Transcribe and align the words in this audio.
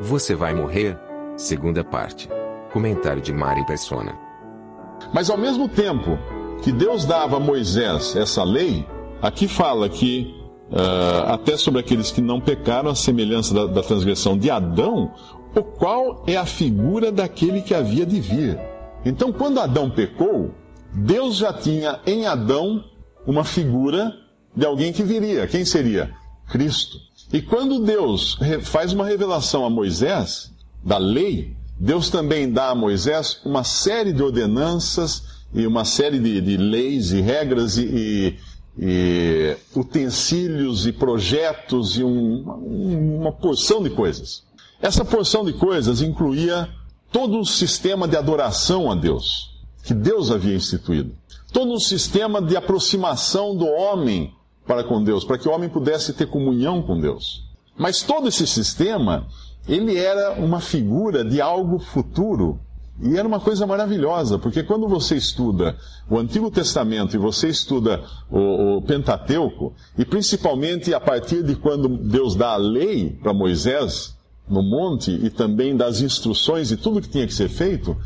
Você 0.00 0.34
vai 0.34 0.54
morrer? 0.54 0.96
Segunda 1.36 1.82
parte. 1.82 2.28
Comentário 2.72 3.20
de 3.20 3.32
Mari 3.32 3.66
Persona. 3.66 4.16
Mas 5.12 5.28
ao 5.28 5.36
mesmo 5.36 5.68
tempo 5.68 6.18
que 6.62 6.70
Deus 6.70 7.04
dava 7.04 7.36
a 7.36 7.40
Moisés 7.40 8.14
essa 8.14 8.44
lei, 8.44 8.86
aqui 9.20 9.48
fala 9.48 9.88
que 9.88 10.34
uh, 10.70 11.32
até 11.32 11.56
sobre 11.56 11.80
aqueles 11.80 12.12
que 12.12 12.20
não 12.20 12.40
pecaram, 12.40 12.90
a 12.90 12.94
semelhança 12.94 13.52
da, 13.52 13.66
da 13.66 13.82
transgressão 13.82 14.38
de 14.38 14.50
Adão, 14.50 15.12
o 15.54 15.62
qual 15.62 16.22
é 16.26 16.36
a 16.36 16.46
figura 16.46 17.10
daquele 17.10 17.60
que 17.60 17.74
havia 17.74 18.06
de 18.06 18.20
vir. 18.20 18.58
Então, 19.04 19.32
quando 19.32 19.60
Adão 19.60 19.90
pecou, 19.90 20.54
Deus 20.92 21.36
já 21.36 21.52
tinha 21.52 22.00
em 22.06 22.26
Adão 22.26 22.84
uma 23.26 23.44
figura 23.44 24.12
de 24.54 24.64
alguém 24.64 24.92
que 24.92 25.02
viria. 25.02 25.46
Quem 25.46 25.64
seria? 25.64 26.10
Cristo. 26.48 26.98
E 27.32 27.42
quando 27.42 27.80
Deus 27.80 28.38
faz 28.62 28.92
uma 28.92 29.06
revelação 29.06 29.64
a 29.64 29.70
Moisés, 29.70 30.50
da 30.82 30.96
lei, 30.96 31.54
Deus 31.78 32.08
também 32.08 32.50
dá 32.50 32.70
a 32.70 32.74
Moisés 32.74 33.40
uma 33.44 33.62
série 33.62 34.12
de 34.12 34.22
ordenanças 34.22 35.24
e 35.54 35.66
uma 35.66 35.84
série 35.84 36.18
de, 36.18 36.40
de 36.40 36.56
leis 36.56 37.12
e 37.12 37.20
regras 37.20 37.76
e, 37.76 37.84
e, 37.84 38.36
e 38.78 39.56
utensílios 39.76 40.86
e 40.86 40.92
projetos 40.92 41.98
e 41.98 42.04
um, 42.04 42.42
uma 43.20 43.32
porção 43.32 43.82
de 43.82 43.90
coisas. 43.90 44.42
Essa 44.80 45.04
porção 45.04 45.44
de 45.44 45.52
coisas 45.52 46.00
incluía 46.00 46.68
todo 47.12 47.36
um 47.36 47.44
sistema 47.44 48.08
de 48.08 48.16
adoração 48.16 48.90
a 48.90 48.94
Deus, 48.94 49.56
que 49.84 49.92
Deus 49.92 50.30
havia 50.30 50.54
instituído. 50.54 51.12
Todo 51.52 51.72
um 51.72 51.80
sistema 51.80 52.40
de 52.40 52.56
aproximação 52.56 53.56
do 53.56 53.66
homem 53.66 54.34
para 54.68 54.84
com 54.84 55.02
Deus, 55.02 55.24
para 55.24 55.38
que 55.38 55.48
o 55.48 55.52
homem 55.52 55.68
pudesse 55.68 56.12
ter 56.12 56.26
comunhão 56.26 56.82
com 56.82 57.00
Deus. 57.00 57.48
Mas 57.76 58.02
todo 58.02 58.28
esse 58.28 58.46
sistema, 58.46 59.26
ele 59.66 59.96
era 59.96 60.32
uma 60.32 60.60
figura 60.60 61.24
de 61.24 61.40
algo 61.40 61.78
futuro 61.78 62.60
e 63.00 63.16
era 63.16 63.26
uma 63.26 63.40
coisa 63.40 63.64
maravilhosa, 63.66 64.38
porque 64.38 64.62
quando 64.62 64.88
você 64.88 65.16
estuda 65.16 65.76
o 66.10 66.18
Antigo 66.18 66.50
Testamento 66.50 67.14
e 67.14 67.18
você 67.18 67.48
estuda 67.48 68.02
o, 68.28 68.76
o 68.76 68.82
Pentateuco, 68.82 69.72
e 69.96 70.04
principalmente 70.04 70.92
a 70.92 71.00
partir 71.00 71.44
de 71.44 71.54
quando 71.54 71.88
Deus 71.88 72.34
dá 72.34 72.50
a 72.50 72.56
lei 72.56 73.10
para 73.22 73.32
Moisés 73.32 74.16
no 74.48 74.62
monte 74.62 75.12
e 75.12 75.30
também 75.30 75.76
das 75.76 76.00
instruções 76.00 76.72
e 76.72 76.76
tudo 76.76 77.00
que 77.00 77.08
tinha 77.08 77.26
que 77.26 77.34
ser 77.34 77.48
feito, 77.48 77.96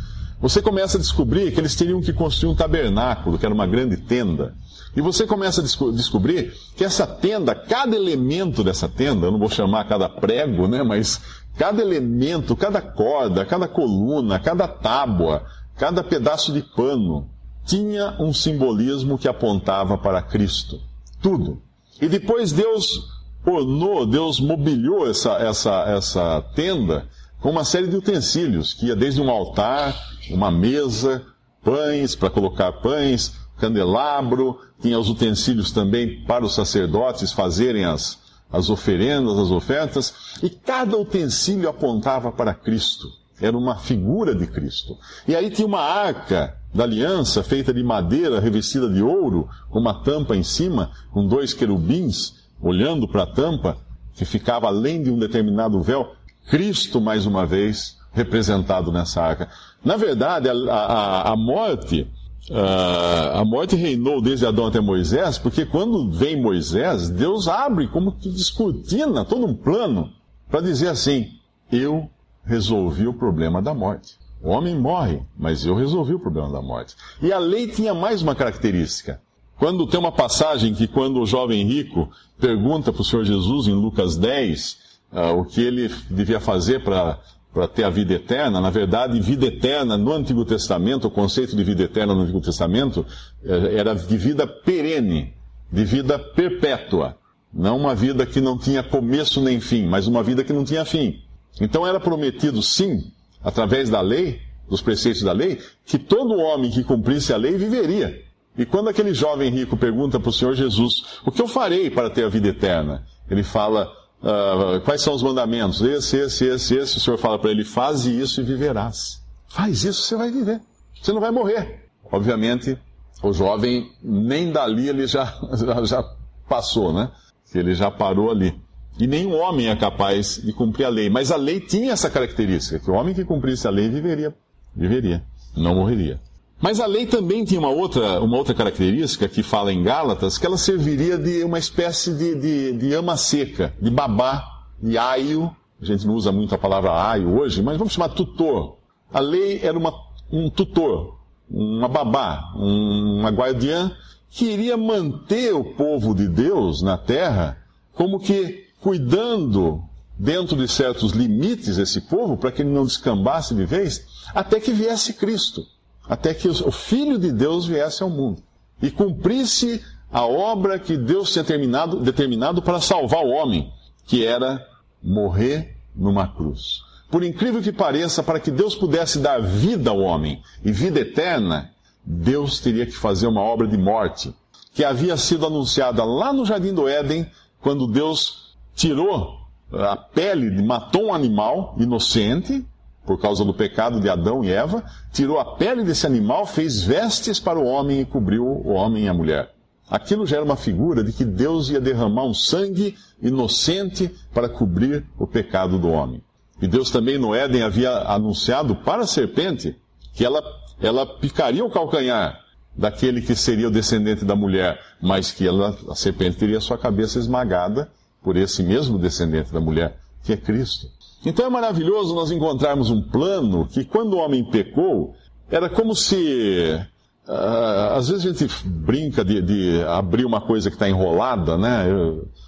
você 0.43 0.61
começa 0.61 0.99
a 0.99 1.01
descobrir 1.01 1.53
que 1.53 1.61
eles 1.61 1.75
teriam 1.75 2.03
que 2.03 2.13
construir 2.13 2.53
um 2.53 2.55
tabernáculo, 2.55 3.39
que 3.39 3.47
era 3.47 3.55
uma 3.55 3.67
grande 3.67 3.97
tenda. 3.97 4.55
E 4.95 5.01
você 5.01 5.27
começa 5.27 5.63
a 5.63 5.65
desco 5.65 5.91
descobrir 5.91 6.53
que 6.77 6.85
essa 6.85 7.07
tenda, 7.07 7.55
cada 7.55 7.97
elemento 7.97 8.63
dessa 8.63 8.87
tenda, 8.87 9.27
eu 9.27 9.33
não 9.33 9.39
vou 9.39 9.49
chamar 9.49 9.89
cada 9.89 10.07
prego, 10.07 10.69
né, 10.69 10.83
mas 10.83 11.19
Cada 11.57 11.83
elemento, 11.83 12.57
cada 12.57 12.81
corda, 12.81 13.45
cada 13.45 13.69
coluna, 13.69 14.39
cada 14.39 14.67
tábua, 14.67 15.45
cada 15.77 16.03
pedaço 16.03 16.53
de 16.53 16.63
pano 16.63 17.29
tinha 17.65 18.17
um 18.19 18.33
simbolismo 18.33 19.19
que 19.19 19.29
apontava 19.29 19.99
para 19.99 20.23
Cristo. 20.23 20.81
Tudo. 21.21 21.61
E 22.01 22.09
depois 22.09 22.53
Deus 22.53 23.01
ornou, 23.45 24.07
Deus 24.07 24.41
mobiliou 24.41 25.09
essa, 25.09 25.33
essa, 25.35 25.85
essa 25.89 26.41
tenda 26.55 27.07
com 27.43 27.51
uma 27.51 27.65
série 27.65 27.89
de 27.89 27.97
utensílios, 27.97 28.73
que 28.73 28.87
ia 28.87 28.95
desde 28.95 29.21
um 29.21 29.29
altar, 29.29 29.95
uma 30.31 30.51
mesa, 30.51 31.27
pães 31.63 32.15
para 32.15 32.31
colocar 32.31 32.71
pães, 32.75 33.35
candelabro, 33.59 34.59
tinha 34.81 34.99
os 34.99 35.09
utensílios 35.09 35.73
também 35.73 36.25
para 36.25 36.45
os 36.45 36.55
sacerdotes 36.55 37.33
fazerem 37.33 37.85
as, 37.85 38.19
as 38.51 38.71
oferendas, 38.71 39.39
as 39.39 39.51
ofertas, 39.51 40.15
e 40.41 40.49
cada 40.49 40.97
utensílio 40.97 41.69
apontava 41.69 42.31
para 42.31 42.55
Cristo. 42.55 43.09
Era 43.41 43.59
uma 43.59 43.77
figura 43.77 44.37
de 44.37 44.47
Cristo. 44.47 44.97
E 45.27 45.35
aí 45.35 45.51
tinha 45.51 45.67
uma 45.67 45.81
arca 45.81 46.57
da 46.73 46.85
aliança 46.85 47.43
feita 47.43 47.75
de 47.75 47.83
madeira 47.83 48.39
revestida 48.39 48.89
de 48.89 49.03
ouro, 49.03 49.49
com 49.69 49.81
uma 49.81 50.03
tampa 50.05 50.37
em 50.37 50.45
cima, 50.45 50.93
com 51.11 51.27
dois 51.27 51.53
querubins 51.53 52.35
olhando 52.61 53.09
para 53.09 53.25
a 53.25 53.27
tampa, 53.27 53.79
que 54.15 54.25
ficava 54.25 54.69
além 54.69 55.03
de 55.03 55.11
um 55.11 55.19
determinado 55.19 55.81
véu. 55.83 56.15
Cristo, 56.49 57.01
mais 57.01 57.27
uma 57.27 57.47
vez, 57.47 57.99
representado 58.13 58.93
nessa 58.93 59.23
arca. 59.23 59.49
Na 59.85 59.97
verdade, 59.97 60.49
a, 60.49 60.53
a, 60.53 61.33
a 61.33 61.37
morte 61.37 62.09
Uh, 62.51 63.39
a 63.39 63.45
morte 63.45 63.77
reinou 63.77 64.21
desde 64.21 64.45
Adão 64.45 64.67
até 64.67 64.81
Moisés, 64.81 65.39
porque 65.39 65.65
quando 65.65 66.11
vem 66.11 66.35
Moisés, 66.35 67.09
Deus 67.09 67.47
abre 67.47 67.87
como 67.87 68.11
que 68.11 68.29
descortina 68.29 69.25
todo 69.25 69.47
um 69.47 69.55
plano 69.55 70.11
para 70.51 70.61
dizer 70.61 70.89
assim: 70.89 71.31
eu 71.71 72.11
resolvi 72.45 73.07
o 73.07 73.15
problema 73.15 73.63
da 73.63 73.73
morte. 73.73 74.19
O 74.43 74.51
homem 74.51 74.77
morre, 74.77 75.23
mas 75.39 75.65
eu 75.65 75.77
resolvi 75.77 76.15
o 76.15 76.19
problema 76.19 76.51
da 76.51 76.61
morte. 76.61 76.97
E 77.23 77.33
a 77.33 77.39
lei 77.39 77.69
tinha 77.69 77.95
mais 77.95 78.23
uma 78.23 78.35
característica. 78.35 79.21
Quando 79.57 79.87
tem 79.87 80.01
uma 80.01 80.11
passagem 80.11 80.75
que 80.75 80.89
quando 80.89 81.21
o 81.21 81.27
jovem 81.27 81.65
rico 81.65 82.11
pergunta 82.41 82.93
para 82.93 83.03
o 83.03 83.05
Senhor 83.05 83.25
Jesus 83.25 83.69
em 83.69 83.75
Lucas 83.75 84.17
10 84.17 84.79
uh, 85.13 85.39
o 85.39 85.45
que 85.45 85.61
ele 85.61 85.89
devia 86.11 86.41
fazer 86.41 86.83
para 86.83 87.19
para 87.53 87.69
ter 87.69 87.85
a 87.85 87.91
vida 87.91 88.15
eterna, 88.15 88.61
na 88.61 88.71
verdade, 88.71 89.21
vida 89.21 89.47
eterna 89.47 89.99
no 89.99 90.13
Antigo 90.13 90.45
Testamento, 90.45 91.07
o 91.07 91.11
conceito 91.11 91.55
de 91.55 91.63
vida 91.63 91.83
eterna 91.83 92.15
no 92.15 92.23
Antigo 92.23 92.41
Testamento 92.41 93.05
eh, 93.45 93.75
era 93.77 93.95
de 93.95 94.17
vida 94.17 94.47
perene, 94.47 95.35
de 95.71 95.85
vida 95.85 96.19
perpétua. 96.19 97.17
Não 97.53 97.77
uma 97.77 97.95
vida 97.95 98.25
que 98.25 98.41
não 98.41 98.57
tinha 98.57 98.83
começo 98.83 99.43
nem 99.43 99.61
fim, 99.61 99.87
mas 99.87 100.07
uma 100.07 100.23
vida 100.23 100.43
que 100.43 100.53
não 100.53 100.65
tinha 100.65 100.85
fim. 100.87 101.21
Então 101.61 101.87
era 101.87 102.01
prometido, 102.01 102.63
sim, 102.63 103.13
através 103.45 103.91
da 103.91 104.01
lei, 104.01 104.41
dos 104.67 104.81
preceitos 104.81 105.23
da 105.23 105.33
lei, 105.33 105.61
que 105.85 105.99
todo 105.99 106.41
homem 106.41 106.71
que 106.71 106.83
cumprisse 106.83 107.35
a 107.35 107.37
lei 107.37 107.59
viveria. 107.59 108.23
E 108.57 108.65
quando 108.65 108.89
aquele 108.89 109.13
jovem 109.13 109.51
rico 109.51 109.77
pergunta 109.77 110.19
para 110.19 110.31
o 110.31 110.33
Senhor 110.33 110.55
Jesus, 110.55 111.21
o 111.27 111.31
que 111.31 111.43
eu 111.43 111.49
farei 111.49 111.91
para 111.91 112.09
ter 112.09 112.25
a 112.25 112.29
vida 112.29 112.49
eterna? 112.49 113.05
Ele 113.31 113.43
fala, 113.43 113.93
Uh, 114.23 114.81
quais 114.83 115.03
são 115.03 115.15
os 115.15 115.23
mandamentos? 115.23 115.81
Esse, 115.81 116.17
esse, 116.17 116.47
esse, 116.47 116.77
esse. 116.77 116.97
O 116.99 117.01
Senhor 117.01 117.19
fala 117.19 117.39
para 117.39 117.51
ele: 117.51 117.65
faz 117.65 118.07
isso 118.07 118.41
e 118.41 118.45
viverás. 118.45 119.21
Faz 119.49 119.85
isso, 119.85 120.03
você 120.03 120.17
vai 120.17 120.31
viver. 120.31 120.61
Você 121.01 121.13
não 121.13 121.21
vai 121.21 121.33
morrer. 121.33 121.91
Obviamente, 122.11 122.79
o 123.23 123.33
jovem, 123.33 123.91
nem 124.03 124.53
dali 124.53 124.89
ele 124.89 125.07
já, 125.07 125.25
já, 125.59 125.85
já 125.85 126.05
passou, 126.49 126.93
né? 126.93 127.11
Ele 127.53 127.75
já 127.75 127.91
parou 127.91 128.31
ali. 128.31 128.59
E 128.99 129.07
nenhum 129.07 129.35
homem 129.35 129.69
é 129.69 129.77
capaz 129.77 130.41
de 130.43 130.53
cumprir 130.53 130.85
a 130.85 130.89
lei. 130.89 131.11
Mas 131.11 131.31
a 131.31 131.37
lei 131.37 131.61
tinha 131.61 131.93
essa 131.93 132.09
característica: 132.09 132.79
que 132.79 132.91
o 132.91 132.95
homem 132.95 133.15
que 133.15 133.25
cumprisse 133.25 133.67
a 133.67 133.71
lei 133.71 133.89
viveria. 133.89 134.35
Viveria. 134.75 135.25
Não 135.57 135.75
morreria. 135.75 136.21
Mas 136.63 136.79
a 136.79 136.87
lei 136.87 137.07
também 137.07 137.45
tinha 137.45 137.59
uma 137.59 137.71
outra, 137.71 138.21
uma 138.21 138.37
outra 138.37 138.55
característica 138.55 139.29
que 139.29 139.43
fala 139.43 139.73
em 139.73 139.83
Gálatas, 139.83 140.39
que 140.39 140.47
ela 140.47 140.57
serviria 140.57 141.19
de 141.19 141.43
uma 141.43 141.59
espécie 141.59 142.15
de, 142.15 142.37
de, 142.37 142.73
de 142.75 142.95
ama 142.95 143.17
seca, 143.17 143.75
de 143.83 143.91
babá, 143.91 144.63
de 144.81 144.97
aio. 144.97 145.51
A 145.81 145.85
gente 145.85 146.07
não 146.07 146.15
usa 146.15 146.31
muito 146.31 146.55
a 146.55 146.59
palavra 146.59 146.93
aio 146.93 147.37
hoje, 147.37 147.61
mas 147.61 147.77
vamos 147.77 147.93
chamar 147.93 148.11
tutor. 148.11 148.77
A 149.13 149.19
lei 149.19 149.59
era 149.61 149.77
uma, 149.77 149.93
um 150.31 150.49
tutor, 150.49 151.19
uma 151.51 151.89
babá, 151.89 152.53
um, 152.55 153.19
uma 153.19 153.31
guardiã 153.31 153.91
que 154.31 154.45
iria 154.45 154.77
manter 154.77 155.53
o 155.53 155.65
povo 155.65 156.15
de 156.15 156.29
Deus 156.29 156.81
na 156.81 156.97
terra 156.97 157.59
como 157.93 158.21
que 158.21 158.69
cuidando 158.81 159.83
dentro 160.17 160.57
de 160.57 160.69
certos 160.69 161.11
limites 161.11 161.77
esse 161.77 162.03
povo 162.03 162.37
para 162.37 162.53
que 162.53 162.63
ele 162.63 162.71
não 162.71 162.85
descambasse 162.85 163.53
de 163.53 163.67
vez, 163.67 164.07
até 164.33 164.61
que 164.61 164.73
viesse 164.73 165.15
Cristo 165.15 165.67
até 166.09 166.35
que 166.35 166.49
o 166.49 166.73
Filho 166.73 167.19
de 167.19 167.33
Deus 167.33 167.67
viesse 167.67 168.03
ao 168.03 168.11
mundo 168.11 168.43
e 168.81 168.91
cumprisse 168.91 169.83
a 170.11 170.27
obra 170.27 170.79
que 170.79 170.97
Deus 170.97 171.33
tinha 171.33 171.45
terminado, 171.45 172.01
determinado 172.01 172.61
para 172.61 172.81
salvar 172.81 173.25
o 173.25 173.31
homem, 173.31 173.73
que 174.05 174.27
era 174.27 174.67
morrer 175.03 175.77
numa 175.95 176.29
cruz. 176.29 176.83
Por 177.11 177.23
incrível 177.23 177.63
que 177.63 177.73
pareça, 177.73 178.23
para 178.23 178.41
que 178.41 178.51
Deus 178.51 178.75
pudesse 178.75 179.19
dar 179.19 179.41
vida 179.41 179.91
ao 179.91 180.01
homem 180.01 180.43
e 180.65 180.73
vida 180.73 181.01
eterna, 181.01 181.71
Deus 182.05 182.59
teria 182.59 182.87
que 182.87 182.97
fazer 182.97 183.27
uma 183.27 183.43
obra 183.43 183.67
de 183.67 183.79
morte, 183.79 184.35
que 184.75 184.85
havia 184.85 185.17
sido 185.17 185.47
anunciada 185.47 186.05
lá 186.05 186.33
no 186.33 186.45
Jardim 186.45 186.75
do 186.75 186.89
Éden, 186.89 187.27
quando 187.61 187.87
Deus 187.87 188.57
tirou 188.75 189.41
a 189.73 189.97
pele, 189.97 190.63
matou 190.63 191.07
um 191.07 191.15
animal 191.15 191.77
inocente, 191.79 192.65
por 193.05 193.21
causa 193.21 193.45
do 193.45 193.53
pecado 193.53 194.01
de 194.01 194.09
Adão 194.09 194.45
e 194.45 194.51
Eva, 194.51 194.85
tirou 195.13 195.39
a 195.39 195.57
pele 195.57 195.83
desse 195.83 196.07
animal, 196.07 196.47
fez 196.47 196.83
vestes 196.83 197.41
para 197.41 197.59
o 197.59 197.65
homem 197.65 198.01
e 198.01 198.05
cobriu 198.05 198.45
o 198.45 198.73
homem 198.73 199.05
e 199.05 199.09
a 199.09 199.15
mulher. 199.15 199.53
Aquilo 199.91 200.27
já 200.27 200.37
era 200.37 200.45
uma 200.45 200.57
figura 200.57 201.03
de 201.05 201.13
que 201.13 201.25
Deus 201.25 201.69
ia 201.69 201.81
derramar 201.81 202.25
um 202.25 202.33
sangue 202.33 202.97
inocente 203.21 204.15
para 204.33 204.49
cobrir 204.49 205.05
o 205.19 205.27
pecado 205.27 205.79
do 205.79 205.91
homem. 205.91 206.23
E 206.61 206.67
Deus 206.67 206.91
também 206.91 207.19
no 207.19 207.35
Éden 207.35 207.63
havia 207.63 207.91
anunciado 207.91 208.77
para 208.77 209.03
a 209.03 209.07
serpente 209.07 209.77
que 210.15 210.25
ela, 210.25 210.43
ela 210.81 211.05
picaria 211.05 211.65
o 211.65 211.71
calcanhar 211.71 212.41
daquele 212.75 213.21
que 213.21 213.35
seria 213.35 213.69
o 213.69 213.71
descendente 213.71 214.25
da 214.25 214.35
mulher, 214.35 214.81
mas 215.01 215.31
que 215.31 215.47
ela, 215.47 215.77
a 215.89 215.95
serpente 215.95 216.39
teria 216.39 216.61
sua 216.61 216.79
cabeça 216.79 217.19
esmagada 217.19 217.91
por 218.23 218.37
esse 218.37 218.63
mesmo 218.63 218.99
descendente 218.99 219.53
da 219.53 219.61
mulher, 219.61 219.99
que 220.23 220.33
é 220.33 220.37
Cristo. 220.37 220.89
Então 221.25 221.47
é 221.47 221.49
maravilhoso 221.49 222.15
nós 222.15 222.31
encontrarmos 222.31 222.91
um 222.91 223.01
plano 223.01 223.67
que, 223.67 223.85
quando 223.85 224.15
o 224.15 224.19
homem 224.19 224.45
pecou, 224.45 225.15
era 225.51 225.69
como 225.69 225.95
se. 225.95 226.81
Uh, 227.29 227.95
às 227.95 228.09
vezes 228.09 228.27
a 228.27 228.33
gente 228.33 228.67
brinca 228.67 229.25
de, 229.25 229.41
de 229.41 229.83
abrir 229.85 230.25
uma 230.25 230.41
coisa 230.41 230.69
que 230.69 230.75
está 230.75 230.89
enrolada, 230.89 231.57
né? 231.57 231.85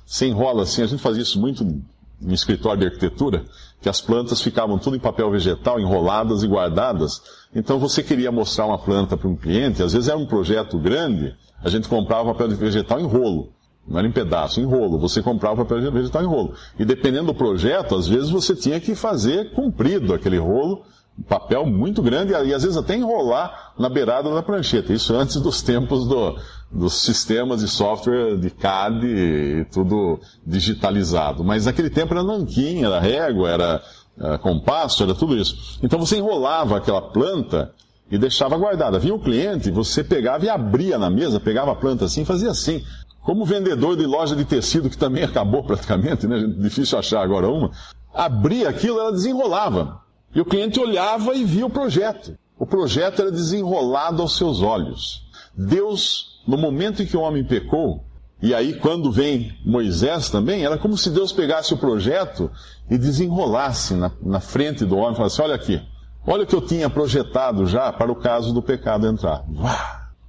Se 0.04 0.26
enrola 0.26 0.64
assim, 0.64 0.82
a 0.82 0.86
gente 0.86 1.00
fazia 1.00 1.22
isso 1.22 1.40
muito 1.40 1.62
em 1.64 2.32
escritório 2.32 2.80
de 2.80 2.86
arquitetura, 2.86 3.44
que 3.80 3.88
as 3.88 4.00
plantas 4.00 4.40
ficavam 4.40 4.78
tudo 4.78 4.96
em 4.96 5.00
papel 5.00 5.30
vegetal, 5.30 5.78
enroladas 5.78 6.42
e 6.42 6.48
guardadas. 6.48 7.22
Então 7.54 7.78
você 7.78 8.02
queria 8.02 8.32
mostrar 8.32 8.66
uma 8.66 8.78
planta 8.78 9.16
para 9.16 9.28
um 9.28 9.36
cliente, 9.36 9.82
às 9.82 9.92
vezes 9.92 10.08
era 10.08 10.18
um 10.18 10.26
projeto 10.26 10.78
grande, 10.78 11.34
a 11.62 11.68
gente 11.68 11.88
comprava 11.88 12.32
papel 12.32 12.48
vegetal 12.56 13.00
em 13.00 13.06
rolo. 13.06 13.53
Não 13.86 13.98
era 13.98 14.08
em 14.08 14.12
pedaço, 14.12 14.60
em 14.60 14.64
rolo. 14.64 14.98
Você 14.98 15.22
comprava 15.22 15.64
papel 15.64 15.92
vegetal 15.92 16.22
em 16.22 16.26
rolo. 16.26 16.54
E 16.78 16.84
dependendo 16.84 17.26
do 17.26 17.34
projeto, 17.34 17.94
às 17.94 18.08
vezes 18.08 18.30
você 18.30 18.54
tinha 18.54 18.80
que 18.80 18.94
fazer 18.94 19.52
comprido 19.52 20.14
aquele 20.14 20.38
rolo, 20.38 20.82
papel 21.28 21.66
muito 21.66 22.02
grande, 22.02 22.32
e 22.32 22.54
às 22.54 22.62
vezes 22.62 22.76
até 22.76 22.96
enrolar 22.96 23.74
na 23.78 23.88
beirada 23.88 24.34
da 24.34 24.42
prancheta. 24.42 24.92
Isso 24.92 25.14
antes 25.14 25.36
dos 25.36 25.62
tempos 25.62 26.08
do, 26.08 26.36
dos 26.70 26.94
sistemas 27.02 27.60
de 27.60 27.68
software 27.68 28.36
de 28.36 28.50
CAD 28.50 29.06
e 29.06 29.64
tudo 29.66 30.18
digitalizado. 30.46 31.44
Mas 31.44 31.66
naquele 31.66 31.90
tempo 31.90 32.14
era 32.14 32.22
nanquim, 32.22 32.84
era 32.84 32.98
régua, 32.98 33.50
era, 33.50 33.82
era 34.18 34.38
compasso, 34.38 35.02
era 35.02 35.14
tudo 35.14 35.36
isso. 35.36 35.78
Então 35.82 35.98
você 35.98 36.16
enrolava 36.16 36.78
aquela 36.78 37.02
planta 37.02 37.70
e 38.10 38.18
deixava 38.18 38.56
guardada. 38.56 38.98
Vinha 38.98 39.14
o 39.14 39.20
cliente, 39.20 39.70
você 39.70 40.02
pegava 40.02 40.44
e 40.44 40.48
abria 40.48 40.98
na 40.98 41.10
mesa, 41.10 41.38
pegava 41.38 41.72
a 41.72 41.76
planta 41.76 42.06
assim, 42.06 42.24
fazia 42.24 42.50
assim. 42.50 42.82
Como 43.24 43.46
vendedor 43.46 43.96
de 43.96 44.04
loja 44.04 44.36
de 44.36 44.44
tecido, 44.44 44.90
que 44.90 44.98
também 44.98 45.24
acabou 45.24 45.64
praticamente, 45.64 46.26
né? 46.26 46.46
Difícil 46.60 46.98
achar 46.98 47.22
agora 47.22 47.48
uma. 47.48 47.70
Abria 48.12 48.68
aquilo, 48.68 49.00
ela 49.00 49.10
desenrolava. 49.10 50.02
E 50.34 50.40
o 50.40 50.44
cliente 50.44 50.78
olhava 50.78 51.34
e 51.34 51.42
via 51.42 51.64
o 51.64 51.70
projeto. 51.70 52.36
O 52.58 52.66
projeto 52.66 53.22
era 53.22 53.32
desenrolado 53.32 54.20
aos 54.20 54.36
seus 54.36 54.60
olhos. 54.60 55.26
Deus, 55.56 56.42
no 56.46 56.58
momento 56.58 57.02
em 57.02 57.06
que 57.06 57.16
o 57.16 57.20
homem 57.20 57.42
pecou, 57.42 58.04
e 58.42 58.54
aí 58.54 58.74
quando 58.74 59.10
vem 59.10 59.56
Moisés 59.64 60.28
também, 60.28 60.64
era 60.64 60.76
como 60.76 60.98
se 60.98 61.08
Deus 61.08 61.32
pegasse 61.32 61.72
o 61.72 61.78
projeto 61.78 62.50
e 62.90 62.98
desenrolasse 62.98 63.94
na, 63.94 64.12
na 64.20 64.40
frente 64.40 64.84
do 64.84 64.98
homem 64.98 65.14
e 65.14 65.16
falasse: 65.16 65.40
Olha 65.40 65.54
aqui, 65.54 65.80
olha 66.26 66.42
o 66.42 66.46
que 66.46 66.54
eu 66.54 66.60
tinha 66.60 66.90
projetado 66.90 67.64
já 67.64 67.90
para 67.90 68.12
o 68.12 68.16
caso 68.16 68.52
do 68.52 68.60
pecado 68.60 69.06
entrar. 69.06 69.44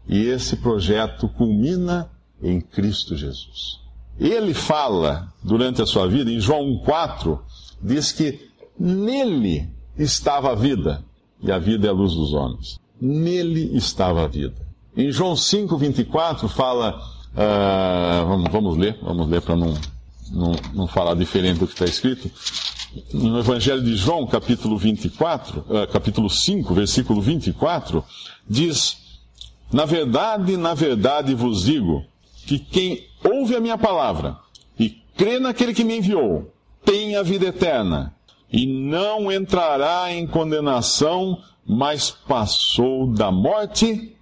E 0.08 0.28
esse 0.28 0.56
projeto 0.58 1.28
culmina 1.28 2.10
em 2.46 2.62
Cristo 2.62 3.16
Jesus. 3.16 3.80
Ele 4.20 4.54
fala 4.54 5.34
durante 5.44 5.82
a 5.82 5.86
sua 5.86 6.08
vida, 6.08 6.32
em 6.32 6.40
João 6.40 6.82
1,4, 6.86 7.40
diz 7.82 8.12
que 8.12 8.40
nele 8.80 9.70
estava 9.98 10.52
a 10.52 10.56
vida, 10.56 11.04
e 11.42 11.52
a 11.52 11.60
vida 11.60 11.88
é 11.88 11.90
a 11.90 11.94
luz 11.94 12.14
dos 12.14 12.34
homens. 12.34 12.80
Nele 13.02 13.76
estava 13.76 14.24
a 14.24 14.28
vida. 14.28 14.66
Em 14.96 15.12
João 15.12 15.34
5,24 15.34 16.48
fala, 16.48 16.98
uh, 17.34 18.26
vamos, 18.28 18.52
vamos, 18.52 18.78
ler, 18.78 18.98
vamos 19.02 19.28
ler 19.28 19.42
para 19.42 19.56
não, 19.56 19.74
não, 20.32 20.56
não 20.74 20.88
falar 20.88 21.16
diferente 21.16 21.60
do 21.60 21.68
que 21.68 21.74
está 21.74 21.86
escrito. 21.86 22.32
No 23.14 23.40
Evangelho 23.40 23.84
de 23.84 23.96
João, 23.96 24.26
capítulo 24.26 24.78
24, 24.78 25.60
uh, 25.60 25.78
ah, 25.80 25.88
capítulo 25.88 26.30
5, 26.30 26.74
versículo 26.74 27.22
24, 27.22 28.02
diz: 28.50 28.98
Na 29.74 29.84
verdade, 29.84 30.56
na 30.56 30.74
verdade 30.74 31.36
vos 31.36 31.66
digo, 31.66 32.06
que 32.46 32.60
quem 32.60 33.08
ouve 33.24 33.56
a 33.56 33.60
minha 33.60 33.78
palavra 33.78 34.38
e 34.80 34.90
crê 35.18 35.40
naquele 35.40 35.74
que 35.74 35.84
me 35.84 35.98
enviou 35.98 36.52
tem 36.84 37.16
a 37.16 37.24
vida 37.24 37.48
eterna 37.48 38.14
e 38.52 38.66
não 38.66 39.32
entrará 39.32 40.14
em 40.14 40.28
condenação, 40.28 41.42
mas 41.66 42.12
passou 42.12 43.08
da 43.08 43.32
morte, 43.32 44.16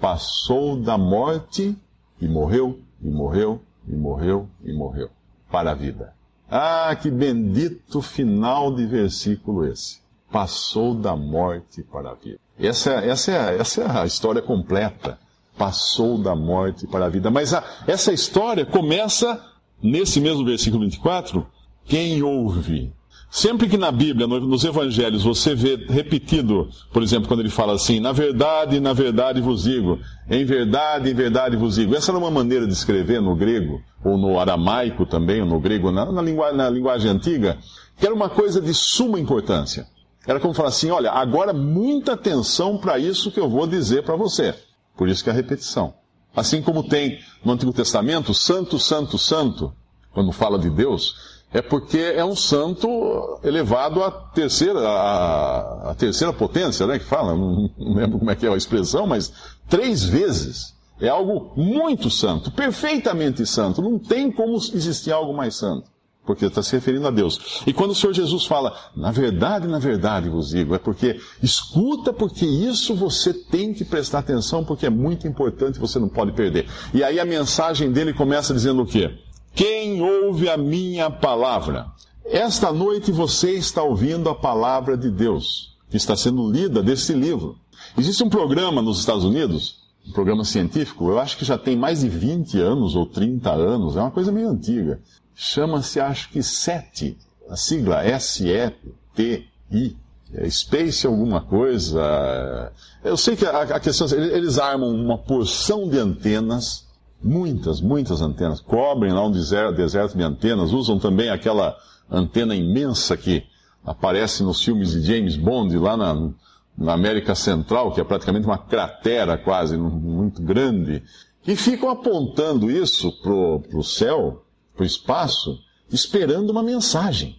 passou 0.00 0.80
da 0.80 0.96
morte 0.96 1.76
e 2.20 2.28
morreu, 2.28 2.80
e 3.02 3.08
morreu, 3.08 3.60
e 3.86 3.94
morreu, 3.94 4.48
e 4.64 4.72
morreu 4.72 5.10
para 5.50 5.72
a 5.72 5.74
vida. 5.74 6.14
Ah, 6.48 6.94
que 6.94 7.10
bendito 7.10 8.00
final 8.00 8.72
de 8.72 8.86
versículo 8.86 9.66
esse. 9.66 9.98
Passou 10.30 10.94
da 10.94 11.16
morte 11.16 11.82
para 11.82 12.10
a 12.10 12.14
vida. 12.14 12.38
Essa, 12.58 12.92
essa, 12.94 13.32
é, 13.32 13.58
essa 13.58 13.82
é 13.82 13.98
a 14.00 14.06
história 14.06 14.40
completa 14.40 15.18
passou 15.56 16.18
da 16.18 16.34
morte 16.34 16.86
para 16.86 17.06
a 17.06 17.08
vida. 17.08 17.30
Mas 17.30 17.54
a, 17.54 17.62
essa 17.86 18.12
história 18.12 18.64
começa 18.64 19.40
nesse 19.82 20.20
mesmo 20.20 20.44
versículo 20.44 20.84
24. 20.84 21.46
Quem 21.84 22.22
ouve? 22.22 22.92
Sempre 23.30 23.68
que 23.68 23.76
na 23.76 23.90
Bíblia, 23.90 24.28
nos 24.28 24.64
evangelhos, 24.64 25.24
você 25.24 25.56
vê 25.56 25.74
repetido, 25.88 26.68
por 26.92 27.02
exemplo, 27.02 27.26
quando 27.26 27.40
ele 27.40 27.50
fala 27.50 27.72
assim, 27.74 27.98
na 27.98 28.12
verdade, 28.12 28.78
na 28.78 28.92
verdade 28.92 29.40
vos 29.40 29.64
digo, 29.64 29.98
em 30.30 30.44
verdade, 30.44 31.10
em 31.10 31.14
verdade 31.14 31.56
vos 31.56 31.74
digo. 31.74 31.96
Essa 31.96 32.12
era 32.12 32.18
uma 32.18 32.30
maneira 32.30 32.64
de 32.64 32.72
escrever 32.72 33.20
no 33.20 33.34
grego, 33.34 33.82
ou 34.04 34.16
no 34.16 34.38
aramaico 34.38 35.04
também, 35.04 35.40
ou 35.40 35.48
no 35.48 35.58
grego, 35.58 35.90
na, 35.90 36.12
na, 36.12 36.22
linguagem, 36.22 36.56
na 36.56 36.70
linguagem 36.70 37.10
antiga, 37.10 37.58
que 37.98 38.06
era 38.06 38.14
uma 38.14 38.28
coisa 38.28 38.60
de 38.60 38.72
suma 38.72 39.18
importância. 39.18 39.84
Era 40.24 40.38
como 40.38 40.54
falar 40.54 40.68
assim, 40.68 40.90
olha, 40.90 41.10
agora 41.10 41.52
muita 41.52 42.12
atenção 42.12 42.78
para 42.78 43.00
isso 43.00 43.32
que 43.32 43.40
eu 43.40 43.48
vou 43.48 43.66
dizer 43.66 44.04
para 44.04 44.14
você. 44.14 44.54
Por 44.96 45.08
isso 45.08 45.22
que 45.22 45.30
é 45.30 45.32
a 45.32 45.36
repetição. 45.36 45.94
Assim 46.34 46.62
como 46.62 46.82
tem 46.82 47.20
no 47.44 47.52
Antigo 47.52 47.72
Testamento, 47.72 48.34
santo, 48.34 48.78
santo, 48.78 49.18
santo, 49.18 49.72
quando 50.12 50.32
fala 50.32 50.58
de 50.58 50.68
Deus, 50.70 51.14
é 51.52 51.62
porque 51.62 51.98
é 51.98 52.24
um 52.24 52.34
santo 52.34 53.38
elevado 53.44 54.02
à 54.02 54.10
terceira, 54.10 54.80
à, 54.80 55.90
à 55.90 55.94
terceira 55.94 56.32
potência, 56.32 56.86
né, 56.86 56.98
que 56.98 57.04
fala, 57.04 57.34
não, 57.34 57.70
não 57.78 57.94
lembro 57.94 58.18
como 58.18 58.30
é 58.30 58.34
que 58.34 58.46
é 58.46 58.52
a 58.52 58.56
expressão, 58.56 59.06
mas 59.06 59.32
três 59.68 60.04
vezes. 60.04 60.74
É 61.00 61.08
algo 61.08 61.52
muito 61.56 62.08
santo, 62.08 62.52
perfeitamente 62.52 63.44
santo. 63.44 63.82
Não 63.82 63.98
tem 63.98 64.30
como 64.30 64.54
existir 64.54 65.10
algo 65.10 65.34
mais 65.34 65.56
santo 65.56 65.90
porque 66.24 66.46
está 66.46 66.62
se 66.62 66.72
referindo 66.72 67.06
a 67.06 67.10
Deus. 67.10 67.62
E 67.66 67.72
quando 67.72 67.90
o 67.90 67.94
Senhor 67.94 68.12
Jesus 68.12 68.46
fala, 68.46 68.74
na 68.96 69.10
verdade, 69.10 69.66
na 69.66 69.78
verdade 69.78 70.28
vos 70.28 70.48
digo, 70.48 70.74
é 70.74 70.78
porque 70.78 71.20
escuta, 71.42 72.12
porque 72.12 72.46
isso 72.46 72.94
você 72.94 73.32
tem 73.32 73.74
que 73.74 73.84
prestar 73.84 74.20
atenção, 74.20 74.64
porque 74.64 74.86
é 74.86 74.90
muito 74.90 75.26
importante, 75.26 75.78
você 75.78 75.98
não 75.98 76.08
pode 76.08 76.32
perder. 76.32 76.66
E 76.92 77.04
aí 77.04 77.20
a 77.20 77.24
mensagem 77.24 77.92
dele 77.92 78.12
começa 78.12 78.54
dizendo 78.54 78.82
o 78.82 78.86
quê? 78.86 79.10
Quem 79.54 80.02
ouve 80.02 80.48
a 80.48 80.56
minha 80.56 81.10
palavra? 81.10 81.86
Esta 82.24 82.72
noite 82.72 83.12
você 83.12 83.52
está 83.52 83.82
ouvindo 83.82 84.28
a 84.30 84.34
palavra 84.34 84.96
de 84.96 85.10
Deus, 85.10 85.76
que 85.90 85.96
está 85.96 86.16
sendo 86.16 86.50
lida 86.50 86.82
desse 86.82 87.12
livro. 87.12 87.56
Existe 87.96 88.24
um 88.24 88.30
programa 88.30 88.80
nos 88.80 88.98
Estados 88.98 89.24
Unidos, 89.24 89.83
um 90.06 90.12
programa 90.12 90.44
científico, 90.44 91.08
eu 91.08 91.18
acho 91.18 91.36
que 91.36 91.44
já 91.44 91.56
tem 91.56 91.76
mais 91.76 92.00
de 92.00 92.08
20 92.08 92.60
anos 92.60 92.94
ou 92.94 93.06
30 93.06 93.50
anos, 93.50 93.96
é 93.96 94.00
uma 94.00 94.10
coisa 94.10 94.30
meio 94.30 94.48
antiga, 94.48 95.00
chama-se, 95.34 95.98
acho 95.98 96.30
que 96.30 96.42
SETI, 96.42 97.16
a 97.48 97.56
sigla 97.56 98.04
S-E-T-I, 98.04 99.96
é 100.36 100.50
Space 100.50 101.06
alguma 101.06 101.40
coisa. 101.42 102.72
Eu 103.04 103.16
sei 103.16 103.36
que 103.36 103.46
a, 103.46 103.60
a 103.60 103.80
questão, 103.80 104.08
eles 104.18 104.58
armam 104.58 104.90
uma 104.90 105.16
porção 105.16 105.88
de 105.88 105.96
antenas, 105.96 106.86
muitas, 107.22 107.80
muitas 107.80 108.20
antenas, 108.20 108.60
cobrem 108.60 109.12
lá 109.12 109.24
um 109.24 109.30
deserto, 109.30 109.76
deserto 109.76 110.16
de 110.16 110.24
antenas, 110.24 110.72
usam 110.72 110.98
também 110.98 111.28
aquela 111.28 111.76
antena 112.10 112.54
imensa 112.54 113.16
que 113.16 113.44
aparece 113.84 114.42
nos 114.42 114.62
filmes 114.62 114.90
de 114.90 115.02
James 115.02 115.36
Bond 115.36 115.76
lá 115.78 115.96
na, 115.96 116.30
na 116.76 116.92
América 116.92 117.34
Central, 117.34 117.92
que 117.92 118.00
é 118.00 118.04
praticamente 118.04 118.46
uma 118.46 118.58
cratera 118.58 119.38
quase, 119.38 119.76
muito 119.76 120.42
grande, 120.42 121.02
e 121.46 121.54
ficam 121.56 121.88
apontando 121.88 122.70
isso 122.70 123.12
pro, 123.20 123.60
pro 123.60 123.82
céu, 123.82 124.44
para 124.74 124.82
o 124.82 124.86
espaço 124.86 125.58
esperando 125.90 126.50
uma 126.50 126.62
mensagem. 126.62 127.36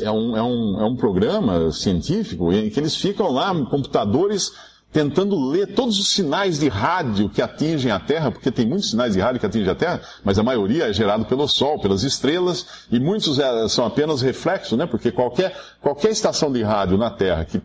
É 0.00 0.10
um, 0.10 0.36
é, 0.36 0.42
um, 0.42 0.80
é 0.80 0.84
um 0.84 0.96
programa 0.96 1.72
científico 1.72 2.52
em 2.52 2.70
que 2.70 2.78
eles 2.78 2.94
ficam 2.94 3.32
lá, 3.32 3.52
computadores 3.66 4.52
tentando 4.92 5.36
ler 5.50 5.74
todos 5.74 5.98
os 5.98 6.10
sinais 6.10 6.60
de 6.60 6.68
rádio 6.68 7.28
que 7.28 7.42
atingem 7.42 7.90
a 7.90 7.98
Terra, 7.98 8.30
porque 8.30 8.52
tem 8.52 8.64
muitos 8.64 8.90
sinais 8.90 9.14
de 9.14 9.20
rádio 9.20 9.40
que 9.40 9.46
atingem 9.46 9.68
a 9.68 9.74
Terra, 9.74 10.00
mas 10.22 10.38
a 10.38 10.42
maioria 10.44 10.88
é 10.88 10.92
gerado 10.92 11.24
pelo 11.24 11.48
Sol, 11.48 11.80
pelas 11.80 12.04
estrelas, 12.04 12.64
e 12.92 13.00
muitos 13.00 13.40
é, 13.40 13.68
são 13.68 13.84
apenas 13.84 14.22
reflexos, 14.22 14.78
né? 14.78 14.86
Porque 14.86 15.10
qualquer, 15.10 15.52
qualquer 15.80 16.12
estação 16.12 16.52
de 16.52 16.62
rádio 16.62 16.96
na 16.96 17.10
Terra 17.10 17.44
que 17.44 17.60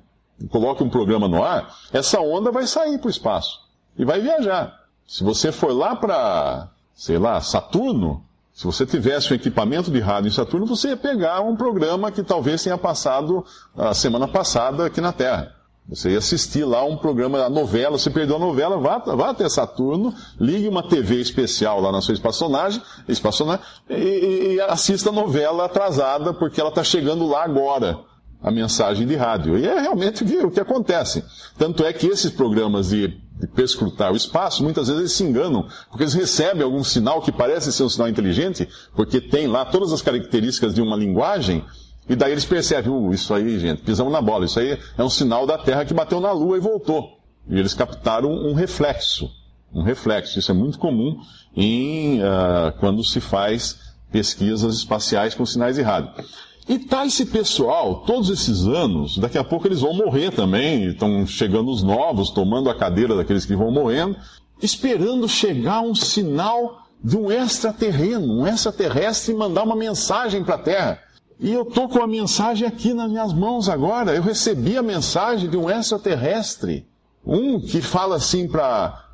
coloque 0.47 0.83
um 0.83 0.89
programa 0.89 1.27
no 1.27 1.43
ar, 1.43 1.75
essa 1.91 2.19
onda 2.19 2.51
vai 2.51 2.65
sair 2.65 2.97
para 2.97 3.07
o 3.07 3.11
espaço 3.11 3.59
e 3.97 4.05
vai 4.05 4.21
viajar. 4.21 4.79
Se 5.05 5.23
você 5.23 5.51
for 5.51 5.73
lá 5.73 5.95
para, 5.95 6.69
sei 6.93 7.17
lá, 7.17 7.41
Saturno, 7.41 8.23
se 8.53 8.65
você 8.65 8.85
tivesse 8.85 9.31
um 9.31 9.35
equipamento 9.35 9.89
de 9.89 9.99
rádio 9.99 10.27
em 10.27 10.31
Saturno, 10.33 10.65
você 10.65 10.89
ia 10.89 10.97
pegar 10.97 11.41
um 11.41 11.55
programa 11.55 12.11
que 12.11 12.21
talvez 12.21 12.63
tenha 12.63 12.77
passado 12.77 13.45
a 13.75 13.93
semana 13.93 14.27
passada 14.27 14.85
aqui 14.85 14.99
na 14.99 15.13
Terra. 15.13 15.55
Você 15.89 16.11
ia 16.11 16.19
assistir 16.19 16.63
lá 16.65 16.83
um 16.83 16.95
programa, 16.95 17.39
a 17.39 17.49
novela, 17.49 17.97
você 17.97 18.11
perdeu 18.11 18.35
a 18.35 18.39
novela, 18.39 18.77
vá, 18.77 18.99
vá 18.99 19.31
até 19.31 19.49
Saturno, 19.49 20.13
ligue 20.39 20.67
uma 20.67 20.83
TV 20.83 21.15
especial 21.15 21.81
lá 21.81 21.91
na 21.91 21.99
sua 21.99 22.13
espaçonagem, 22.13 22.79
espaçonagem 23.07 23.65
e, 23.89 24.55
e 24.55 24.61
assista 24.61 25.09
a 25.09 25.13
novela 25.13 25.65
atrasada, 25.65 26.31
porque 26.31 26.61
ela 26.61 26.69
está 26.69 26.83
chegando 26.83 27.25
lá 27.25 27.43
agora, 27.43 27.99
a 28.41 28.51
mensagem 28.51 29.05
de 29.05 29.15
rádio. 29.15 29.57
E 29.57 29.67
é 29.67 29.79
realmente 29.79 30.23
o 30.23 30.51
que, 30.51 30.59
acontece. 30.59 31.23
Tanto 31.57 31.83
é 31.83 31.91
que 31.91 32.07
esses 32.07 32.31
programas 32.31 32.89
de, 32.89 33.07
de 33.07 33.47
perscrutar 33.47 34.11
o 34.11 34.15
espaço, 34.15 34.63
muitas 34.63 34.87
vezes 34.87 35.01
eles 35.01 35.11
se 35.11 35.23
enganam, 35.23 35.67
porque 35.89 36.03
eles 36.03 36.13
recebem 36.13 36.63
algum 36.63 36.83
sinal 36.83 37.21
que 37.21 37.31
parece 37.31 37.71
ser 37.71 37.83
um 37.83 37.89
sinal 37.89 38.07
inteligente, 38.07 38.67
porque 38.95 39.19
tem 39.19 39.47
lá 39.47 39.65
todas 39.65 39.91
as 39.91 40.01
características 40.01 40.73
de 40.73 40.81
uma 40.81 40.95
linguagem, 40.95 41.63
e 42.07 42.15
daí 42.15 42.31
eles 42.31 42.45
percebem, 42.45 42.91
uh, 42.91 43.13
isso 43.13 43.33
aí, 43.33 43.59
gente, 43.59 43.83
pisamos 43.83 44.11
na 44.11 44.21
bola, 44.21 44.45
isso 44.45 44.59
aí 44.59 44.79
é 44.97 45.03
um 45.03 45.09
sinal 45.09 45.45
da 45.45 45.57
Terra 45.57 45.85
que 45.85 45.93
bateu 45.93 46.19
na 46.19 46.31
Lua 46.31 46.57
e 46.57 46.59
voltou. 46.59 47.19
E 47.47 47.57
eles 47.59 47.73
captaram 47.73 48.31
um 48.31 48.53
reflexo. 48.53 49.29
Um 49.71 49.83
reflexo. 49.83 50.39
Isso 50.39 50.51
é 50.51 50.53
muito 50.53 50.79
comum 50.79 51.19
em, 51.55 52.19
uh, 52.19 52.71
quando 52.79 53.03
se 53.03 53.19
faz 53.19 53.77
pesquisas 54.11 54.75
espaciais 54.75 55.35
com 55.35 55.45
sinais 55.45 55.75
de 55.75 55.83
rádio. 55.83 56.11
E 56.69 56.77
tá 56.77 57.03
esse 57.03 57.25
pessoal, 57.25 58.03
todos 58.05 58.29
esses 58.29 58.67
anos, 58.67 59.17
daqui 59.17 59.39
a 59.39 59.43
pouco 59.43 59.67
eles 59.67 59.81
vão 59.81 59.91
morrer 59.91 60.29
também, 60.29 60.89
estão 60.89 61.25
chegando 61.25 61.71
os 61.71 61.81
novos, 61.81 62.29
tomando 62.29 62.69
a 62.69 62.75
cadeira 62.75 63.15
daqueles 63.15 63.43
que 63.43 63.55
vão 63.55 63.71
morrendo, 63.71 64.15
esperando 64.61 65.27
chegar 65.27 65.81
um 65.81 65.95
sinal 65.95 66.83
de 67.03 67.17
um 67.17 67.31
extraterreno, 67.31 68.41
um 68.41 68.45
extraterrestre 68.45 69.33
mandar 69.33 69.63
uma 69.63 69.75
mensagem 69.75 70.43
para 70.43 70.55
a 70.55 70.59
Terra. 70.59 70.99
E 71.39 71.51
eu 71.51 71.63
estou 71.63 71.89
com 71.89 72.03
a 72.03 72.07
mensagem 72.07 72.67
aqui 72.67 72.93
nas 72.93 73.09
minhas 73.09 73.33
mãos 73.33 73.67
agora. 73.67 74.13
Eu 74.13 74.21
recebi 74.21 74.77
a 74.77 74.83
mensagem 74.83 75.49
de 75.49 75.57
um 75.57 75.67
extraterrestre. 75.67 76.85
Um 77.25 77.59
que 77.59 77.81
fala 77.81 78.17
assim 78.17 78.47
para 78.47 79.07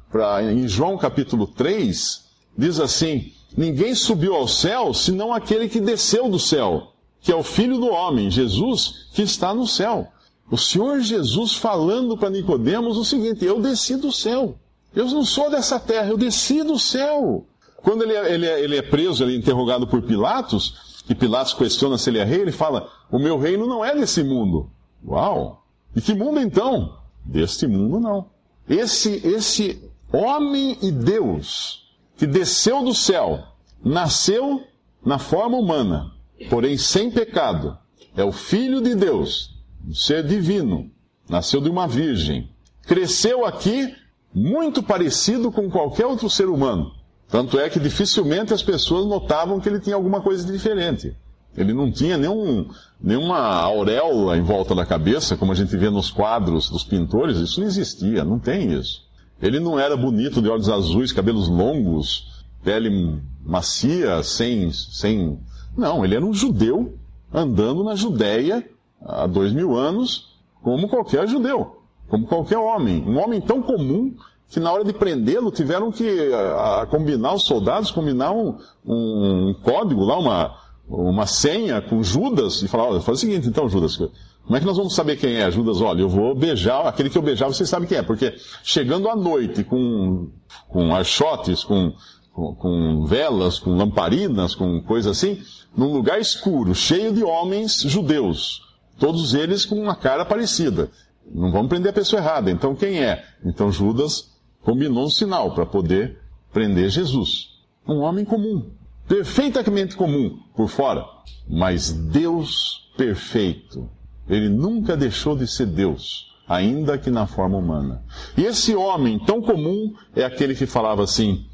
em 0.43 0.67
João 0.67 0.97
capítulo 0.97 1.47
3, 1.47 2.21
diz 2.57 2.81
assim: 2.81 3.31
Ninguém 3.55 3.95
subiu 3.95 4.35
ao 4.35 4.47
céu 4.47 4.93
senão 4.93 5.33
aquele 5.33 5.69
que 5.69 5.79
desceu 5.79 6.29
do 6.29 6.37
céu, 6.37 6.94
que 7.25 7.31
é 7.31 7.35
o 7.35 7.41
Filho 7.41 7.79
do 7.79 7.87
Homem, 7.87 8.29
Jesus, 8.29 9.07
que 9.11 9.23
está 9.23 9.51
no 9.51 9.65
céu. 9.65 10.07
O 10.49 10.59
Senhor 10.59 11.01
Jesus 11.01 11.55
falando 11.55 12.15
para 12.15 12.29
Nicodemos 12.29 12.97
o 12.97 13.03
seguinte: 13.03 13.43
Eu 13.43 13.59
desci 13.59 13.95
do 13.95 14.11
céu. 14.11 14.59
Eu 14.95 15.05
não 15.07 15.25
sou 15.25 15.49
dessa 15.49 15.79
terra, 15.79 16.09
eu 16.09 16.17
desci 16.17 16.61
do 16.61 16.77
céu. 16.77 17.47
Quando 17.77 18.03
ele 18.03 18.13
é, 18.13 18.31
ele 18.31 18.45
é, 18.45 18.63
ele 18.63 18.77
é 18.77 18.81
preso, 18.83 19.23
ele 19.23 19.33
é 19.33 19.37
interrogado 19.37 19.87
por 19.87 20.03
Pilatos, 20.03 21.01
que 21.07 21.15
Pilatos 21.15 21.55
questiona 21.55 21.97
se 21.97 22.11
ele 22.11 22.19
é 22.19 22.23
rei, 22.23 22.41
ele 22.41 22.51
fala: 22.51 22.87
O 23.11 23.17
meu 23.17 23.39
reino 23.39 23.65
não 23.65 23.83
é 23.83 23.95
desse 23.95 24.23
mundo. 24.23 24.69
Uau! 25.03 25.65
E 25.95 26.01
que 26.01 26.13
mundo 26.13 26.39
então? 26.39 26.95
Deste 27.25 27.65
mundo 27.65 27.99
não. 27.99 28.27
Esse, 28.69 29.15
esse 29.27 29.81
homem 30.13 30.77
e 30.79 30.91
Deus 30.91 31.89
que 32.15 32.27
desceu 32.27 32.83
do 32.83 32.93
céu, 32.93 33.43
nasceu 33.83 34.63
na 35.03 35.17
forma 35.17 35.57
humana, 35.57 36.14
porém 36.49 36.77
sem 36.77 37.11
pecado, 37.11 37.77
é 38.15 38.23
o 38.23 38.31
Filho 38.31 38.81
de 38.81 38.95
Deus, 38.95 39.55
um 39.87 39.93
ser 39.93 40.25
divino, 40.25 40.89
nasceu 41.29 41.61
de 41.61 41.69
uma 41.69 41.87
virgem, 41.87 42.49
cresceu 42.83 43.45
aqui 43.45 43.93
muito 44.33 44.83
parecido 44.83 45.51
com 45.51 45.69
qualquer 45.69 46.05
outro 46.05 46.29
ser 46.29 46.47
humano. 46.47 46.91
Tanto 47.29 47.59
é 47.59 47.69
que 47.69 47.79
dificilmente 47.79 48.53
as 48.53 48.61
pessoas 48.61 49.05
notavam 49.05 49.59
que 49.59 49.67
ele 49.67 49.79
tinha 49.79 49.95
alguma 49.95 50.21
coisa 50.21 50.49
diferente. 50.49 51.15
Ele 51.57 51.73
não 51.73 51.89
tinha 51.89 52.17
nenhum, 52.17 52.67
nenhuma 53.01 53.37
auréola 53.37 54.37
em 54.37 54.41
volta 54.41 54.75
da 54.75 54.85
cabeça, 54.85 55.37
como 55.37 55.51
a 55.51 55.55
gente 55.55 55.75
vê 55.77 55.89
nos 55.89 56.11
quadros 56.11 56.69
dos 56.69 56.83
pintores, 56.83 57.37
isso 57.37 57.61
não 57.61 57.67
existia, 57.67 58.25
não 58.25 58.37
tem 58.37 58.73
isso. 58.73 59.05
Ele 59.41 59.59
não 59.59 59.79
era 59.79 59.95
bonito, 59.95 60.41
de 60.41 60.49
olhos 60.49 60.69
azuis, 60.69 61.13
cabelos 61.13 61.47
longos, 61.47 62.43
pele 62.63 63.21
macia, 63.43 64.21
sem, 64.23 64.71
sem. 64.71 65.39
Não, 65.77 66.03
ele 66.03 66.15
era 66.15 66.25
um 66.25 66.33
judeu 66.33 66.93
andando 67.33 67.83
na 67.83 67.95
Judéia 67.95 68.67
há 69.01 69.27
dois 69.27 69.51
mil 69.53 69.75
anos, 69.75 70.35
como 70.61 70.87
qualquer 70.87 71.27
judeu, 71.27 71.81
como 72.07 72.25
qualquer 72.25 72.57
homem. 72.57 73.03
Um 73.05 73.17
homem 73.19 73.41
tão 73.41 73.61
comum 73.61 74.15
que 74.49 74.59
na 74.59 74.71
hora 74.71 74.83
de 74.83 74.93
prendê-lo 74.93 75.51
tiveram 75.51 75.91
que 75.91 76.33
a, 76.33 76.81
a 76.81 76.85
combinar, 76.85 77.33
os 77.33 77.43
soldados 77.43 77.91
combinar 77.91 78.31
um, 78.31 78.57
um, 78.85 79.55
código 79.63 80.03
lá, 80.03 80.17
uma, 80.17 80.55
uma 80.87 81.25
senha 81.25 81.81
com 81.81 82.01
Judas, 82.01 82.61
e 82.61 82.67
falar, 82.67 82.85
olha, 82.89 83.01
faz 83.01 83.17
o 83.17 83.21
seguinte 83.21 83.47
então, 83.47 83.67
Judas, 83.67 83.97
como 83.97 84.55
é 84.55 84.59
que 84.59 84.65
nós 84.65 84.77
vamos 84.77 84.93
saber 84.93 85.17
quem 85.17 85.35
é? 85.37 85.49
Judas, 85.49 85.81
olha, 85.81 86.01
eu 86.01 86.09
vou 86.09 86.35
beijar, 86.35 86.87
aquele 86.87 87.09
que 87.09 87.17
eu 87.17 87.21
beijar, 87.21 87.47
você 87.47 87.65
sabe 87.65 87.87
quem 87.87 87.97
é, 87.97 88.03
porque 88.03 88.35
chegando 88.63 89.09
à 89.09 89.15
noite 89.15 89.63
com, 89.63 90.29
com 90.69 90.95
archotes, 90.95 91.63
com, 91.63 91.91
com, 92.35 92.53
com 92.53 93.05
velas, 93.05 93.57
com 93.57 93.77
lamparinas, 93.77 94.53
com 94.53 94.81
coisa 94.81 95.11
assim, 95.11 95.41
num 95.75 95.93
lugar 95.93 96.19
escuro, 96.19 96.75
cheio 96.75 97.13
de 97.13 97.23
homens 97.23 97.81
judeus, 97.81 98.61
todos 98.99 99.33
eles 99.33 99.65
com 99.65 99.81
uma 99.81 99.95
cara 99.95 100.25
parecida. 100.25 100.91
Não 101.33 101.49
vamos 101.49 101.69
prender 101.69 101.91
a 101.91 101.93
pessoa 101.93 102.21
errada. 102.21 102.51
Então 102.51 102.75
quem 102.75 103.01
é? 103.01 103.23
Então 103.43 103.71
Judas 103.71 104.35
combinou 104.61 105.05
um 105.05 105.09
sinal 105.09 105.55
para 105.55 105.65
poder 105.65 106.19
prender 106.51 106.89
Jesus. 106.89 107.55
Um 107.87 107.99
homem 107.99 108.25
comum, 108.25 108.69
perfeitamente 109.07 109.95
comum 109.95 110.37
por 110.55 110.67
fora, 110.67 111.05
mas 111.47 111.93
Deus 111.93 112.91
perfeito. 112.97 113.89
Ele 114.27 114.49
nunca 114.49 114.97
deixou 114.97 115.37
de 115.37 115.47
ser 115.47 115.67
Deus, 115.67 116.33
ainda 116.47 116.97
que 116.97 117.09
na 117.09 117.27
forma 117.27 117.57
humana. 117.57 118.03
E 118.37 118.43
esse 118.43 118.75
homem 118.75 119.19
tão 119.19 119.41
comum 119.41 119.93
é 120.15 120.25
aquele 120.25 120.53
que 120.55 120.65
falava 120.65 121.03
assim, 121.03 121.45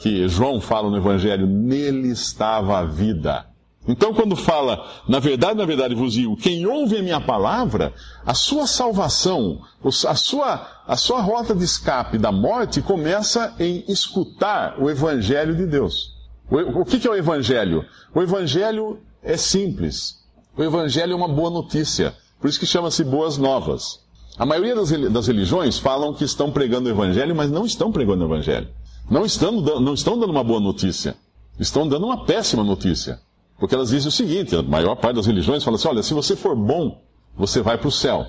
que 0.00 0.28
João 0.28 0.60
fala 0.60 0.90
no 0.90 0.96
Evangelho, 0.96 1.46
nele 1.46 2.08
estava 2.08 2.78
a 2.78 2.84
vida. 2.84 3.46
Então, 3.86 4.12
quando 4.12 4.36
fala, 4.36 4.86
na 5.08 5.18
verdade, 5.18 5.56
na 5.56 5.64
verdade 5.64 5.94
vos 5.94 6.12
digo, 6.12 6.36
quem 6.36 6.66
ouve 6.66 6.98
a 6.98 7.02
minha 7.02 7.20
palavra, 7.20 7.94
a 8.26 8.34
sua 8.34 8.66
salvação, 8.66 9.62
a 10.06 10.14
sua, 10.14 10.66
a 10.86 10.96
sua 10.96 11.22
rota 11.22 11.54
de 11.54 11.64
escape 11.64 12.18
da 12.18 12.30
morte 12.30 12.82
começa 12.82 13.54
em 13.58 13.84
escutar 13.88 14.78
o 14.78 14.90
Evangelho 14.90 15.56
de 15.56 15.64
Deus. 15.64 16.14
O, 16.50 16.80
o 16.80 16.84
que, 16.84 17.00
que 17.00 17.08
é 17.08 17.10
o 17.10 17.16
Evangelho? 17.16 17.84
O 18.14 18.20
Evangelho 18.20 18.98
é 19.22 19.38
simples. 19.38 20.18
O 20.54 20.62
Evangelho 20.62 21.12
é 21.12 21.16
uma 21.16 21.28
boa 21.28 21.48
notícia. 21.50 22.14
Por 22.38 22.48
isso 22.48 22.60
que 22.60 22.66
chama-se 22.66 23.02
Boas 23.02 23.38
Novas. 23.38 24.00
A 24.38 24.44
maioria 24.44 24.74
das, 25.10 25.26
religiões 25.26 25.78
falam 25.78 26.12
que 26.12 26.24
estão 26.24 26.52
pregando 26.52 26.88
o 26.88 26.92
Evangelho, 26.92 27.34
mas 27.34 27.50
não 27.50 27.64
estão 27.64 27.90
pregando 27.90 28.24
o 28.24 28.28
Evangelho. 28.28 28.68
Não 29.10 29.24
estão, 29.24 29.52
não 29.52 29.94
estão 29.94 30.18
dando 30.18 30.30
uma 30.30 30.44
boa 30.44 30.60
notícia. 30.60 31.16
Estão 31.58 31.88
dando 31.88 32.06
uma 32.06 32.24
péssima 32.24 32.62
notícia. 32.62 33.20
Porque 33.58 33.74
elas 33.74 33.90
dizem 33.90 34.08
o 34.08 34.12
seguinte: 34.12 34.54
a 34.54 34.62
maior 34.62 34.94
parte 34.96 35.16
das 35.16 35.26
religiões 35.26 35.64
fala 35.64 35.76
assim: 35.76 35.88
olha, 35.88 36.02
se 36.02 36.14
você 36.14 36.36
for 36.36 36.54
bom, 36.54 37.02
você 37.36 37.62
vai 37.62 37.78
para 37.78 37.88
o 37.88 37.92
céu. 37.92 38.26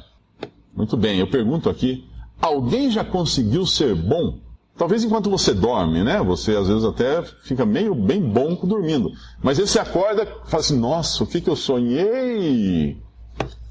Muito 0.75 0.97
bem, 0.97 1.19
eu 1.19 1.27
pergunto 1.27 1.69
aqui: 1.69 2.07
alguém 2.41 2.89
já 2.89 3.03
conseguiu 3.03 3.65
ser 3.65 3.93
bom? 3.93 4.39
Talvez 4.77 5.03
enquanto 5.03 5.29
você 5.29 5.53
dorme, 5.53 6.03
né? 6.03 6.21
Você 6.23 6.55
às 6.55 6.69
vezes 6.69 6.85
até 6.85 7.21
fica 7.43 7.65
meio 7.65 7.93
bem 7.93 8.21
bom 8.21 8.55
dormindo. 8.63 9.11
Mas 9.43 9.57
você 9.57 9.77
acorda 9.77 10.23
e 10.23 10.49
fala 10.49 10.61
assim: 10.61 10.79
nossa, 10.79 11.23
o 11.23 11.27
que, 11.27 11.41
que 11.41 11.49
eu 11.49 11.55
sonhei? 11.55 12.97